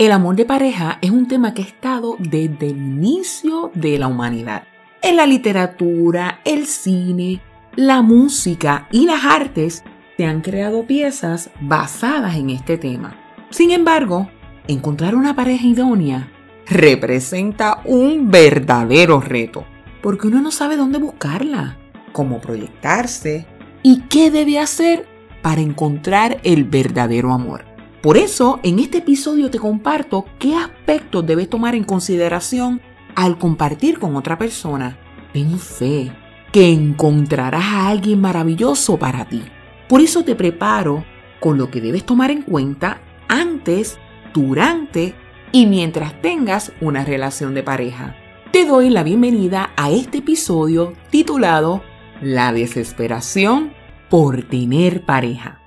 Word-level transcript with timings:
El 0.00 0.12
amor 0.12 0.34
de 0.34 0.46
pareja 0.46 0.96
es 1.02 1.10
un 1.10 1.28
tema 1.28 1.52
que 1.52 1.60
ha 1.60 1.66
estado 1.66 2.16
desde 2.18 2.70
el 2.70 2.78
inicio 2.78 3.70
de 3.74 3.98
la 3.98 4.06
humanidad. 4.06 4.62
En 5.02 5.16
la 5.16 5.26
literatura, 5.26 6.40
el 6.46 6.64
cine, 6.64 7.42
la 7.76 8.00
música 8.00 8.88
y 8.90 9.04
las 9.04 9.26
artes 9.26 9.84
se 10.16 10.24
han 10.24 10.40
creado 10.40 10.86
piezas 10.86 11.50
basadas 11.60 12.36
en 12.36 12.48
este 12.48 12.78
tema. 12.78 13.14
Sin 13.50 13.72
embargo, 13.72 14.30
encontrar 14.68 15.14
una 15.14 15.36
pareja 15.36 15.66
idónea 15.66 16.32
representa 16.66 17.82
un 17.84 18.30
verdadero 18.30 19.20
reto, 19.20 19.66
porque 20.00 20.28
uno 20.28 20.40
no 20.40 20.50
sabe 20.50 20.78
dónde 20.78 20.96
buscarla, 20.96 21.76
cómo 22.12 22.40
proyectarse 22.40 23.44
y 23.82 24.00
qué 24.08 24.30
debe 24.30 24.60
hacer 24.60 25.06
para 25.42 25.60
encontrar 25.60 26.40
el 26.42 26.64
verdadero 26.64 27.34
amor. 27.34 27.69
Por 28.02 28.16
eso, 28.16 28.60
en 28.62 28.78
este 28.78 28.98
episodio 28.98 29.50
te 29.50 29.58
comparto 29.58 30.24
qué 30.38 30.54
aspectos 30.54 31.26
debes 31.26 31.50
tomar 31.50 31.74
en 31.74 31.84
consideración 31.84 32.80
al 33.14 33.36
compartir 33.36 33.98
con 33.98 34.16
otra 34.16 34.38
persona. 34.38 34.96
Ten 35.34 35.58
fe 35.58 36.10
que 36.50 36.72
encontrarás 36.72 37.62
a 37.62 37.88
alguien 37.88 38.18
maravilloso 38.18 38.96
para 38.96 39.26
ti. 39.26 39.42
Por 39.86 40.00
eso 40.00 40.24
te 40.24 40.34
preparo 40.34 41.04
con 41.40 41.58
lo 41.58 41.70
que 41.70 41.82
debes 41.82 42.06
tomar 42.06 42.30
en 42.30 42.40
cuenta 42.40 43.02
antes, 43.28 43.98
durante 44.32 45.14
y 45.52 45.66
mientras 45.66 46.22
tengas 46.22 46.72
una 46.80 47.04
relación 47.04 47.52
de 47.52 47.62
pareja. 47.62 48.16
Te 48.50 48.64
doy 48.64 48.88
la 48.88 49.02
bienvenida 49.02 49.72
a 49.76 49.90
este 49.90 50.18
episodio 50.18 50.94
titulado 51.10 51.82
La 52.22 52.52
desesperación 52.54 53.74
por 54.08 54.42
tener 54.44 55.04
pareja. 55.04 55.60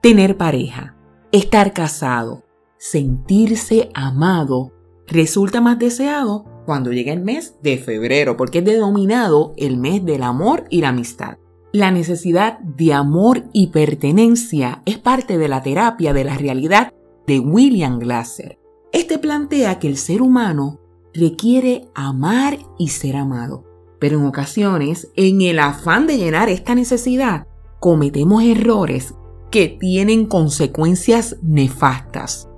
Tener 0.00 0.36
pareja 0.36 0.96
Estar 1.32 1.72
casado, 1.72 2.44
sentirse 2.76 3.88
amado, 3.94 4.70
resulta 5.06 5.62
más 5.62 5.78
deseado 5.78 6.44
cuando 6.66 6.92
llega 6.92 7.10
el 7.14 7.22
mes 7.22 7.54
de 7.62 7.78
febrero, 7.78 8.36
porque 8.36 8.58
es 8.58 8.66
denominado 8.66 9.54
el 9.56 9.78
mes 9.78 10.04
del 10.04 10.24
amor 10.24 10.66
y 10.68 10.82
la 10.82 10.90
amistad. 10.90 11.38
La 11.72 11.90
necesidad 11.90 12.58
de 12.58 12.92
amor 12.92 13.44
y 13.54 13.68
pertenencia 13.68 14.82
es 14.84 14.98
parte 14.98 15.38
de 15.38 15.48
la 15.48 15.62
terapia 15.62 16.12
de 16.12 16.24
la 16.24 16.36
realidad 16.36 16.92
de 17.26 17.40
William 17.40 17.98
Glasser. 17.98 18.58
Este 18.92 19.18
plantea 19.18 19.78
que 19.78 19.88
el 19.88 19.96
ser 19.96 20.20
humano 20.20 20.80
requiere 21.14 21.88
amar 21.94 22.58
y 22.78 22.88
ser 22.88 23.16
amado, 23.16 23.64
pero 23.98 24.18
en 24.18 24.26
ocasiones, 24.26 25.10
en 25.16 25.40
el 25.40 25.60
afán 25.60 26.06
de 26.06 26.18
llenar 26.18 26.50
esta 26.50 26.74
necesidad, 26.74 27.46
cometemos 27.80 28.42
errores 28.44 29.14
que 29.52 29.68
tienen 29.68 30.24
consecuencias 30.24 31.36
nefastas. 31.42 32.48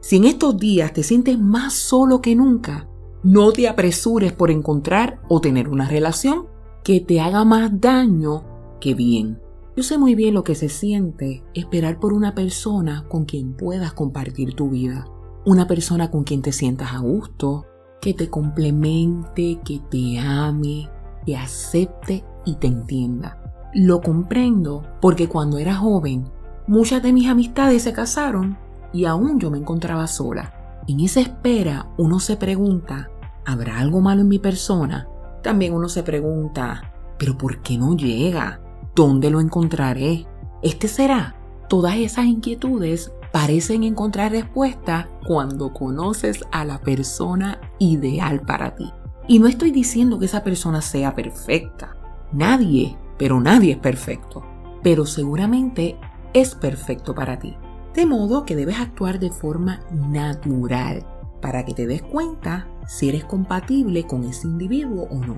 Si 0.00 0.16
en 0.16 0.26
estos 0.26 0.56
días 0.56 0.92
te 0.92 1.02
sientes 1.02 1.36
más 1.40 1.74
solo 1.74 2.22
que 2.22 2.36
nunca, 2.36 2.88
no 3.24 3.52
te 3.52 3.68
apresures 3.68 4.32
por 4.32 4.52
encontrar 4.52 5.20
o 5.28 5.40
tener 5.40 5.68
una 5.68 5.88
relación 5.88 6.46
que 6.84 7.00
te 7.00 7.20
haga 7.20 7.44
más 7.44 7.80
daño 7.80 8.44
que 8.80 8.94
bien. 8.94 9.40
Yo 9.76 9.82
sé 9.82 9.98
muy 9.98 10.14
bien 10.14 10.34
lo 10.34 10.44
que 10.44 10.54
se 10.54 10.68
siente 10.68 11.42
esperar 11.52 11.98
por 11.98 12.12
una 12.12 12.32
persona 12.32 13.06
con 13.08 13.24
quien 13.24 13.54
puedas 13.54 13.92
compartir 13.92 14.54
tu 14.54 14.70
vida. 14.70 15.06
Una 15.44 15.66
persona 15.66 16.12
con 16.12 16.22
quien 16.22 16.42
te 16.42 16.52
sientas 16.52 16.94
a 16.94 16.98
gusto, 16.98 17.66
que 18.00 18.14
te 18.14 18.30
complemente, 18.30 19.58
que 19.64 19.80
te 19.90 20.20
ame, 20.20 20.88
te 21.26 21.36
acepte 21.36 22.24
y 22.44 22.54
te 22.54 22.68
entienda. 22.68 23.49
Lo 23.72 24.00
comprendo 24.00 24.82
porque 25.00 25.28
cuando 25.28 25.58
era 25.58 25.76
joven, 25.76 26.24
muchas 26.66 27.02
de 27.02 27.12
mis 27.12 27.28
amistades 27.28 27.82
se 27.82 27.92
casaron 27.92 28.58
y 28.92 29.04
aún 29.04 29.38
yo 29.38 29.50
me 29.50 29.58
encontraba 29.58 30.08
sola. 30.08 30.82
En 30.88 30.98
esa 30.98 31.20
espera 31.20 31.88
uno 31.96 32.18
se 32.18 32.36
pregunta, 32.36 33.10
¿habrá 33.46 33.78
algo 33.78 34.00
malo 34.00 34.22
en 34.22 34.28
mi 34.28 34.40
persona? 34.40 35.06
También 35.42 35.72
uno 35.72 35.88
se 35.88 36.02
pregunta, 36.02 36.92
¿pero 37.16 37.38
por 37.38 37.62
qué 37.62 37.78
no 37.78 37.96
llega? 37.96 38.60
¿Dónde 38.94 39.30
lo 39.30 39.40
encontraré? 39.40 40.26
¿Este 40.62 40.88
será? 40.88 41.36
Todas 41.68 41.94
esas 41.94 42.24
inquietudes 42.24 43.12
parecen 43.30 43.84
encontrar 43.84 44.32
respuesta 44.32 45.08
cuando 45.24 45.72
conoces 45.72 46.44
a 46.50 46.64
la 46.64 46.80
persona 46.80 47.60
ideal 47.78 48.40
para 48.40 48.74
ti. 48.74 48.92
Y 49.28 49.38
no 49.38 49.46
estoy 49.46 49.70
diciendo 49.70 50.18
que 50.18 50.24
esa 50.24 50.42
persona 50.42 50.82
sea 50.82 51.14
perfecta. 51.14 51.96
Nadie 52.32 52.98
pero 53.20 53.38
nadie 53.38 53.72
es 53.72 53.78
perfecto. 53.78 54.42
Pero 54.82 55.04
seguramente 55.04 55.98
es 56.32 56.54
perfecto 56.54 57.14
para 57.14 57.38
ti. 57.38 57.54
De 57.94 58.06
modo 58.06 58.46
que 58.46 58.56
debes 58.56 58.80
actuar 58.80 59.20
de 59.20 59.30
forma 59.30 59.80
natural 59.90 61.06
para 61.42 61.66
que 61.66 61.74
te 61.74 61.86
des 61.86 62.00
cuenta 62.00 62.66
si 62.86 63.10
eres 63.10 63.26
compatible 63.26 64.06
con 64.06 64.24
ese 64.24 64.46
individuo 64.46 65.06
o 65.10 65.16
no. 65.16 65.36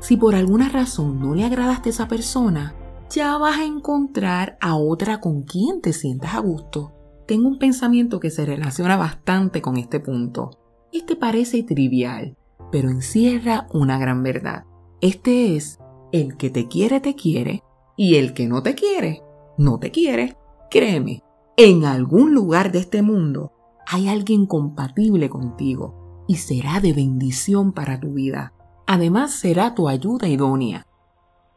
Si 0.00 0.16
por 0.16 0.34
alguna 0.34 0.70
razón 0.70 1.20
no 1.20 1.34
le 1.34 1.44
agradaste 1.44 1.90
a 1.90 1.92
esa 1.92 2.08
persona, 2.08 2.74
ya 3.10 3.36
vas 3.36 3.58
a 3.58 3.64
encontrar 3.64 4.56
a 4.62 4.76
otra 4.76 5.20
con 5.20 5.42
quien 5.42 5.82
te 5.82 5.92
sientas 5.92 6.34
a 6.34 6.40
gusto. 6.40 6.94
Tengo 7.26 7.46
un 7.46 7.58
pensamiento 7.58 8.20
que 8.20 8.30
se 8.30 8.46
relaciona 8.46 8.96
bastante 8.96 9.60
con 9.60 9.76
este 9.76 10.00
punto. 10.00 10.50
Este 10.92 11.14
parece 11.14 11.62
trivial, 11.62 12.38
pero 12.72 12.88
encierra 12.88 13.66
una 13.74 13.98
gran 13.98 14.22
verdad. 14.22 14.64
Este 15.02 15.56
es 15.56 15.78
el 16.12 16.36
que 16.36 16.50
te 16.50 16.68
quiere, 16.68 17.00
te 17.00 17.14
quiere, 17.14 17.62
y 17.96 18.16
el 18.16 18.34
que 18.34 18.46
no 18.46 18.62
te 18.62 18.74
quiere, 18.74 19.22
no 19.56 19.78
te 19.78 19.90
quiere. 19.90 20.36
Créeme, 20.70 21.22
en 21.56 21.84
algún 21.84 22.34
lugar 22.34 22.72
de 22.72 22.80
este 22.80 23.02
mundo 23.02 23.52
hay 23.86 24.08
alguien 24.08 24.46
compatible 24.46 25.30
contigo 25.30 26.24
y 26.28 26.36
será 26.36 26.80
de 26.80 26.92
bendición 26.92 27.72
para 27.72 27.98
tu 27.98 28.12
vida. 28.12 28.52
Además 28.86 29.32
será 29.32 29.74
tu 29.74 29.88
ayuda 29.88 30.28
idónea. 30.28 30.86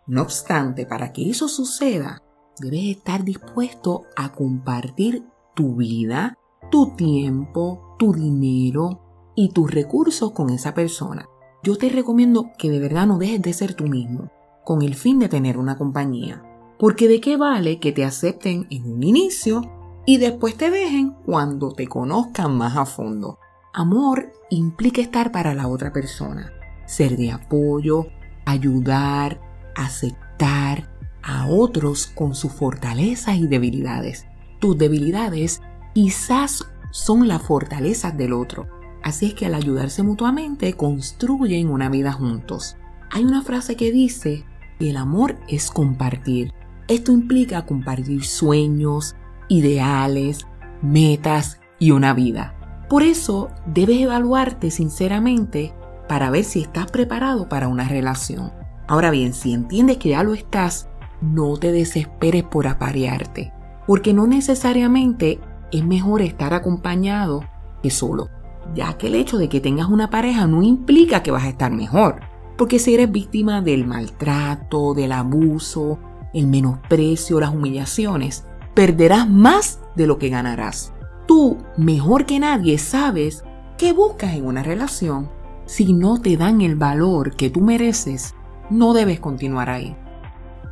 No 0.08 0.22
obstante, 0.22 0.86
para 0.86 1.12
que 1.12 1.30
eso 1.30 1.48
suceda, 1.48 2.24
debes 2.60 2.98
estar 2.98 3.24
dispuesto 3.24 4.04
a 4.16 4.31
compartir 4.31 5.26
tu 5.56 5.76
vida, 5.76 6.38
tu 6.72 6.96
tiempo, 6.96 7.96
tu 8.00 8.14
dinero 8.14 9.34
y 9.36 9.50
tus 9.50 9.70
recursos 9.70 10.31
con 10.31 10.50
esa 10.50 10.74
persona. 10.74 11.28
Yo 11.62 11.78
te 11.78 11.90
recomiendo 11.90 12.52
que 12.58 12.70
de 12.70 12.80
verdad 12.80 13.06
no 13.06 13.18
dejes 13.18 13.42
de 13.42 13.54
ser 13.54 13.74
tú 13.74 13.86
mismo 13.86 14.31
con 14.69 14.84
el 14.84 14.94
fin 14.94 15.18
de 15.18 15.30
tener 15.30 15.57
una 15.57 15.80
compañía. 15.80 16.44
Porque 16.78 17.07
de 17.07 17.19
qué 17.19 17.38
vale 17.38 17.80
que 17.80 17.91
te 17.91 18.06
acepten 18.06 18.68
en 18.69 18.85
un 18.85 19.02
inicio 19.02 19.63
y 20.06 20.18
después 20.18 20.57
te 20.57 20.69
dejen 20.69 21.16
cuando 21.25 21.72
te 21.72 21.88
conozcan 21.88 22.56
más 22.56 22.78
a 22.78 22.85
fondo. 22.85 23.40
Amor 23.74 24.31
implica 24.52 25.02
estar 25.02 25.31
para 25.31 25.56
la 25.56 25.68
otra 25.68 25.91
persona, 25.91 26.53
ser 26.85 27.18
de 27.18 27.31
apoyo, 27.31 28.09
ayudar, 28.46 29.41
aceptar 29.75 30.88
a 31.24 31.47
otros 31.47 32.06
con 32.06 32.36
sus 32.36 32.51
fortalezas 32.51 33.38
y 33.38 33.47
debilidades. 33.47 34.28
Tus 34.59 34.78
debilidades 34.78 35.63
quizás 35.96 36.63
son 36.91 37.28
las 37.28 37.41
fortalezas 37.41 38.16
del 38.16 38.34
otro. 38.34 38.68
Así 39.01 39.25
es 39.30 39.34
que 39.34 39.47
al 39.47 39.56
ayudarse 39.56 40.03
mutuamente 40.03 40.74
construyen 40.74 41.69
una 41.69 41.90
vida 41.90 42.12
juntos. 42.12 42.78
Hay 43.09 43.24
una 43.24 43.41
frase 43.41 43.75
que 43.75 43.91
dice, 43.91 44.46
el 44.88 44.98
amor 44.98 45.36
es 45.48 45.72
compartir. 45.72 46.54
Esto 46.88 47.12
implica 47.12 47.66
compartir 47.66 48.24
sueños, 48.24 49.16
ideales, 49.50 50.48
metas 50.82 51.60
y 51.80 51.92
una 51.92 52.14
vida. 52.14 52.56
Por 52.90 53.04
eso 53.04 53.50
debes 53.66 54.00
evaluarte 54.00 54.72
sinceramente 54.72 55.74
para 56.08 56.32
ver 56.32 56.44
si 56.44 56.62
estás 56.62 56.88
preparado 56.88 57.50
para 57.50 57.68
una 57.68 57.88
relación. 57.88 58.52
Ahora 58.88 59.12
bien, 59.12 59.34
si 59.34 59.54
entiendes 59.54 59.98
que 59.98 60.10
ya 60.10 60.24
lo 60.24 60.34
estás, 60.34 60.90
no 61.22 61.58
te 61.58 61.72
desesperes 61.72 62.44
por 62.44 62.66
aparearte, 62.66 63.54
porque 63.86 64.14
no 64.14 64.26
necesariamente 64.26 65.40
es 65.72 65.86
mejor 65.86 66.22
estar 66.22 66.54
acompañado 66.54 67.44
que 67.84 67.92
solo, 67.92 68.30
ya 68.74 68.98
que 68.98 69.08
el 69.08 69.16
hecho 69.16 69.38
de 69.38 69.50
que 69.50 69.62
tengas 69.62 69.88
una 69.88 70.10
pareja 70.10 70.48
no 70.48 70.64
implica 70.64 71.22
que 71.22 71.32
vas 71.32 71.44
a 71.44 71.50
estar 71.50 71.72
mejor. 71.72 72.22
Porque 72.60 72.78
si 72.78 72.94
eres 72.94 73.10
víctima 73.10 73.62
del 73.62 73.88
maltrato, 73.88 74.94
del 74.94 75.14
abuso, 75.14 75.98
el 76.34 76.48
menosprecio, 76.48 77.40
las 77.40 77.56
humillaciones, 77.56 78.44
perderás 78.74 79.30
más 79.30 79.80
de 79.96 80.06
lo 80.06 80.20
que 80.20 80.28
ganarás. 80.28 80.92
Tú, 81.26 81.60
mejor 81.78 82.26
que 82.26 82.38
nadie, 82.38 82.78
sabes 82.78 83.46
qué 83.78 83.94
buscas 83.94 84.34
en 84.34 84.46
una 84.46 84.62
relación. 84.62 85.30
Si 85.68 85.94
no 85.94 86.20
te 86.20 86.36
dan 86.36 86.60
el 86.60 86.76
valor 86.76 87.38
que 87.38 87.50
tú 87.50 87.62
mereces, 87.62 88.36
no 88.70 88.94
debes 88.94 89.22
continuar 89.22 89.70
ahí. 89.70 89.96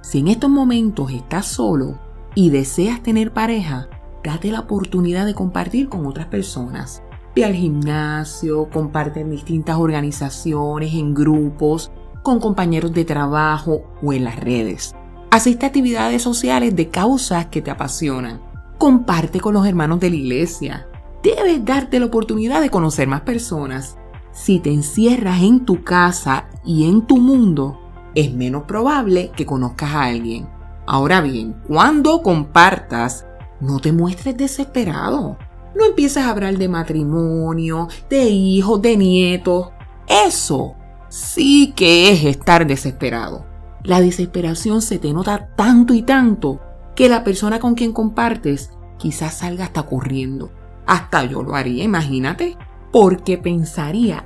Si 0.02 0.20
en 0.20 0.28
estos 0.28 0.50
momentos 0.50 1.10
estás 1.14 1.46
solo 1.46 1.98
y 2.36 2.50
deseas 2.50 3.02
tener 3.02 3.32
pareja, 3.32 3.88
date 4.26 4.52
la 4.52 4.60
oportunidad 4.60 5.26
de 5.26 5.36
compartir 5.36 5.88
con 5.88 6.06
otras 6.06 6.28
personas 6.28 7.02
al 7.44 7.54
gimnasio, 7.54 8.70
comparte 8.70 9.22
en 9.22 9.32
distintas 9.32 9.78
organizaciones, 9.78 10.94
en 10.94 11.14
grupos, 11.14 11.92
con 12.24 12.40
compañeros 12.40 12.94
de 12.94 13.06
trabajo 13.06 13.84
o 14.02 14.14
en 14.14 14.24
las 14.24 14.40
redes. 14.40 14.96
Asiste 15.32 15.66
a 15.66 15.70
actividades 15.70 16.22
sociales 16.22 16.76
de 16.76 16.90
causas 16.90 17.48
que 17.48 17.62
te 17.62 17.72
apasionan. 17.72 18.42
Comparte 18.78 19.40
con 19.40 19.54
los 19.54 19.68
hermanos 19.68 20.00
de 20.00 20.10
la 20.10 20.16
iglesia. 20.16 20.88
debes 21.24 21.66
darte 21.66 22.00
la 22.00 22.06
oportunidad 22.06 22.62
de 22.62 22.70
conocer 22.70 23.08
más 23.08 23.22
personas. 23.22 23.98
Si 24.32 24.60
te 24.60 24.72
encierras 24.72 25.42
en 25.42 25.66
tu 25.66 25.84
casa 25.84 26.48
y 26.64 26.88
en 26.88 27.06
tu 27.08 27.18
mundo, 27.18 27.80
es 28.16 28.34
menos 28.34 28.64
probable 28.64 29.32
que 29.36 29.46
conozcas 29.46 29.92
a 29.92 30.04
alguien. 30.04 30.48
Ahora 30.86 31.22
bien, 31.22 31.56
cuando 31.68 32.22
compartas, 32.22 33.26
no 33.60 33.80
te 33.80 33.92
muestres 33.92 34.38
desesperado. 34.38 35.38
No 35.78 35.86
empieces 35.86 36.24
a 36.24 36.32
hablar 36.32 36.58
de 36.58 36.68
matrimonio, 36.68 37.88
de 38.10 38.24
hijos, 38.30 38.82
de 38.82 38.98
nietos. 38.98 39.70
Eso 40.08 40.76
sí 41.08 41.74
que 41.76 42.12
es 42.12 42.24
estar 42.24 42.66
desesperado. 42.66 43.46
La 43.84 44.02
desesperación 44.02 44.82
se 44.82 44.98
te 44.98 45.14
nota 45.14 45.50
tanto 45.56 45.94
y 45.94 46.02
tanto 46.02 46.60
que 46.96 47.10
la 47.10 47.24
persona 47.24 47.60
con 47.60 47.76
quien 47.76 47.94
compartes 47.94 48.72
quizás 48.98 49.38
salga 49.38 49.66
hasta 49.66 49.84
corriendo. 49.84 50.52
Hasta 50.88 51.24
yo 51.26 51.44
lo 51.44 51.56
haría, 51.56 51.84
imagínate. 51.84 52.58
Porque 52.92 53.38
pensaría, 53.38 54.26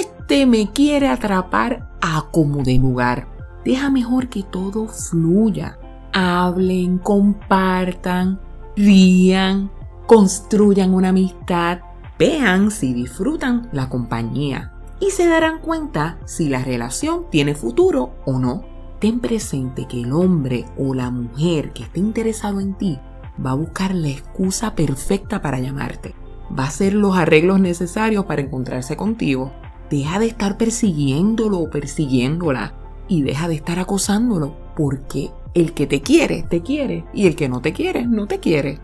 este 0.00 0.46
me 0.46 0.72
quiere 0.72 1.08
atrapar 1.08 1.90
a 2.00 2.28
como 2.32 2.62
de 2.62 2.78
lugar. 2.78 3.28
Deja 3.66 3.90
mejor 3.90 4.28
que 4.28 4.44
todo 4.44 4.88
fluya. 4.88 5.78
Hablen, 6.14 6.96
compartan, 6.98 8.40
rían, 8.76 9.70
construyan 10.06 10.94
una 10.94 11.08
amistad, 11.08 11.80
vean 12.18 12.70
si 12.70 12.92
disfrutan 12.92 13.68
la 13.72 13.88
compañía 13.88 14.72
y 15.00 15.10
se 15.10 15.26
darán 15.26 15.58
cuenta 15.60 16.18
si 16.24 16.48
la 16.48 16.62
relación 16.62 17.26
tiene 17.30 17.54
futuro 17.54 18.14
o 18.24 18.38
no. 18.38 18.64
Ten 19.00 19.20
presente 19.20 19.86
que 19.86 20.00
el 20.00 20.12
hombre 20.12 20.64
o 20.78 20.94
la 20.94 21.10
mujer 21.10 21.72
que 21.72 21.82
esté 21.82 22.00
interesado 22.00 22.60
en 22.60 22.74
ti 22.74 22.98
va 23.44 23.50
a 23.50 23.56
buscar 23.56 23.94
la 23.94 24.08
excusa 24.08 24.74
perfecta 24.74 25.42
para 25.42 25.60
llamarte. 25.60 26.14
Va 26.58 26.64
a 26.64 26.68
hacer 26.68 26.94
los 26.94 27.16
arreglos 27.16 27.60
necesarios 27.60 28.24
para 28.24 28.42
encontrarse 28.42 28.96
contigo. 28.96 29.52
Deja 29.90 30.18
de 30.18 30.26
estar 30.26 30.56
persiguiéndolo 30.56 31.58
o 31.58 31.68
persiguiéndola 31.68 32.74
y 33.08 33.22
deja 33.22 33.48
de 33.48 33.56
estar 33.56 33.78
acosándolo 33.78 34.56
porque 34.74 35.30
el 35.52 35.74
que 35.74 35.86
te 35.86 36.00
quiere, 36.00 36.42
te 36.42 36.62
quiere 36.62 37.04
y 37.12 37.26
el 37.26 37.36
que 37.36 37.48
no 37.48 37.60
te 37.60 37.72
quiere, 37.72 38.06
no 38.06 38.26
te 38.26 38.40
quiere. 38.40 38.80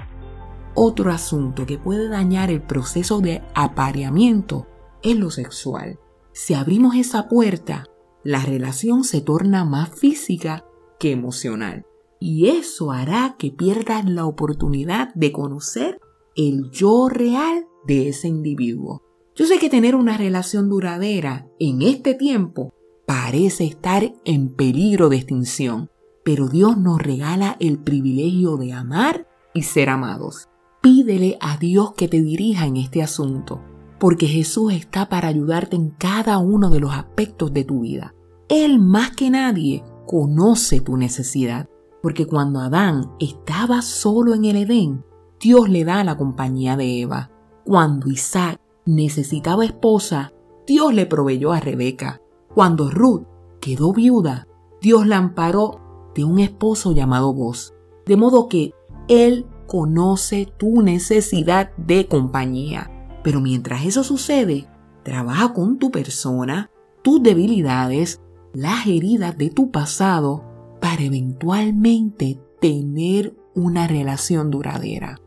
Otro 0.74 1.10
asunto 1.10 1.66
que 1.66 1.78
puede 1.78 2.08
dañar 2.08 2.50
el 2.50 2.62
proceso 2.62 3.20
de 3.20 3.42
apareamiento 3.54 4.66
es 5.02 5.16
lo 5.16 5.30
sexual. 5.30 5.98
Si 6.32 6.54
abrimos 6.54 6.94
esa 6.94 7.28
puerta, 7.28 7.84
la 8.24 8.40
relación 8.40 9.04
se 9.04 9.20
torna 9.20 9.64
más 9.64 9.90
física 9.90 10.64
que 10.98 11.10
emocional. 11.10 11.84
Y 12.20 12.48
eso 12.48 12.92
hará 12.92 13.36
que 13.38 13.50
pierdas 13.50 14.08
la 14.08 14.24
oportunidad 14.24 15.12
de 15.14 15.32
conocer 15.32 16.00
el 16.36 16.70
yo 16.70 17.08
real 17.08 17.66
de 17.86 18.08
ese 18.08 18.28
individuo. 18.28 19.02
Yo 19.34 19.46
sé 19.46 19.58
que 19.58 19.68
tener 19.68 19.94
una 19.94 20.16
relación 20.16 20.68
duradera 20.68 21.48
en 21.58 21.82
este 21.82 22.14
tiempo 22.14 22.72
parece 23.06 23.64
estar 23.64 24.14
en 24.24 24.54
peligro 24.54 25.08
de 25.08 25.16
extinción, 25.16 25.90
pero 26.24 26.48
Dios 26.48 26.78
nos 26.78 27.02
regala 27.02 27.56
el 27.60 27.78
privilegio 27.78 28.56
de 28.56 28.72
amar 28.72 29.28
y 29.52 29.62
ser 29.62 29.90
amados. 29.90 30.48
Pídele 30.82 31.38
a 31.40 31.58
Dios 31.58 31.92
que 31.92 32.08
te 32.08 32.20
dirija 32.20 32.66
en 32.66 32.76
este 32.76 33.04
asunto, 33.04 33.60
porque 34.00 34.26
Jesús 34.26 34.72
está 34.72 35.08
para 35.08 35.28
ayudarte 35.28 35.76
en 35.76 35.90
cada 35.90 36.38
uno 36.38 36.70
de 36.70 36.80
los 36.80 36.92
aspectos 36.92 37.52
de 37.52 37.62
tu 37.62 37.82
vida. 37.82 38.16
Él 38.48 38.80
más 38.80 39.12
que 39.12 39.30
nadie 39.30 39.84
conoce 40.08 40.80
tu 40.80 40.96
necesidad, 40.96 41.68
porque 42.02 42.26
cuando 42.26 42.58
Adán 42.58 43.12
estaba 43.20 43.80
solo 43.80 44.34
en 44.34 44.44
el 44.44 44.56
Edén, 44.56 45.04
Dios 45.38 45.68
le 45.68 45.84
da 45.84 46.02
la 46.02 46.16
compañía 46.16 46.76
de 46.76 47.00
Eva. 47.00 47.30
Cuando 47.64 48.10
Isaac 48.10 48.60
necesitaba 48.84 49.64
esposa, 49.64 50.32
Dios 50.66 50.92
le 50.92 51.06
proveyó 51.06 51.52
a 51.52 51.60
Rebeca. 51.60 52.20
Cuando 52.52 52.90
Ruth 52.90 53.22
quedó 53.60 53.92
viuda, 53.92 54.48
Dios 54.80 55.06
la 55.06 55.18
amparó 55.18 56.10
de 56.16 56.24
un 56.24 56.40
esposo 56.40 56.90
llamado 56.90 57.32
vos. 57.32 57.72
De 58.04 58.16
modo 58.16 58.48
que 58.48 58.72
Él 59.06 59.46
conoce 59.72 60.52
tu 60.58 60.82
necesidad 60.82 61.74
de 61.78 62.06
compañía. 62.06 62.90
Pero 63.24 63.40
mientras 63.40 63.86
eso 63.86 64.04
sucede, 64.04 64.68
trabaja 65.02 65.54
con 65.54 65.78
tu 65.78 65.90
persona, 65.90 66.70
tus 67.00 67.22
debilidades, 67.22 68.20
las 68.52 68.86
heridas 68.86 69.38
de 69.38 69.48
tu 69.48 69.70
pasado 69.70 70.44
para 70.78 71.02
eventualmente 71.02 72.38
tener 72.60 73.34
una 73.54 73.88
relación 73.88 74.50
duradera. 74.50 75.18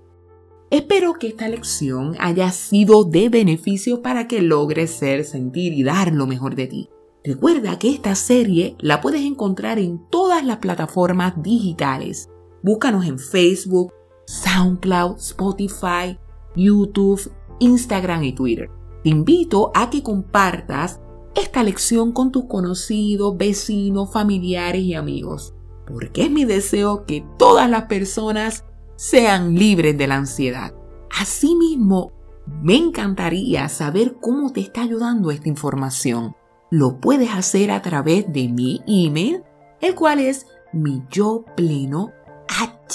Espero 0.69 1.13
que 1.13 1.29
esta 1.29 1.49
lección 1.49 2.15
haya 2.19 2.51
sido 2.51 3.03
de 3.03 3.29
beneficio 3.29 4.03
para 4.03 4.27
que 4.27 4.43
logres 4.43 4.91
ser, 4.91 5.25
sentir 5.25 5.73
y 5.73 5.81
dar 5.81 6.13
lo 6.13 6.27
mejor 6.27 6.53
de 6.53 6.67
ti. 6.67 6.89
Recuerda 7.23 7.79
que 7.79 7.89
esta 7.89 8.13
serie 8.13 8.75
la 8.77 9.01
puedes 9.01 9.21
encontrar 9.21 9.79
en 9.79 10.07
todas 10.11 10.45
las 10.45 10.57
plataformas 10.57 11.33
digitales. 11.41 12.29
Búscanos 12.61 13.07
en 13.07 13.17
Facebook, 13.17 13.91
SoundCloud, 14.25 15.17
Spotify, 15.17 16.17
YouTube, 16.55 17.31
Instagram 17.59 18.23
y 18.23 18.33
Twitter. 18.33 18.69
Te 19.03 19.09
invito 19.09 19.71
a 19.73 19.89
que 19.89 20.03
compartas 20.03 20.99
esta 21.35 21.63
lección 21.63 22.11
con 22.11 22.31
tus 22.31 22.45
conocidos, 22.45 23.37
vecinos, 23.37 24.11
familiares 24.11 24.81
y 24.81 24.93
amigos, 24.93 25.53
porque 25.85 26.23
es 26.23 26.31
mi 26.31 26.45
deseo 26.45 27.05
que 27.05 27.25
todas 27.37 27.69
las 27.69 27.83
personas 27.83 28.63
sean 28.95 29.55
libres 29.55 29.97
de 29.97 30.07
la 30.07 30.15
ansiedad. 30.15 30.73
Asimismo, 31.19 32.13
me 32.61 32.75
encantaría 32.75 33.67
saber 33.69 34.17
cómo 34.21 34.51
te 34.51 34.61
está 34.61 34.81
ayudando 34.81 35.31
esta 35.31 35.49
información. 35.49 36.35
Lo 36.71 36.99
puedes 36.99 37.31
hacer 37.31 37.71
a 37.71 37.81
través 37.81 38.31
de 38.31 38.47
mi 38.47 38.81
email, 38.87 39.43
el 39.81 39.95
cual 39.95 40.19
es 40.19 40.47
mi 40.73 41.03
yo 41.09 41.45
pleno 41.55 42.11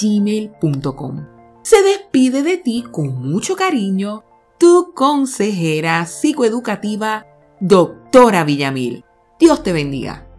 gmail.com. 0.01 1.27
Se 1.63 1.83
despide 1.83 2.43
de 2.43 2.57
ti 2.57 2.85
con 2.91 3.15
mucho 3.21 3.57
cariño 3.57 4.25
tu 4.59 4.93
consejera 4.95 6.05
psicoeducativa, 6.05 7.27
doctora 7.61 8.45
Villamil. 8.45 9.05
Dios 9.39 9.63
te 9.63 9.73
bendiga. 9.73 10.30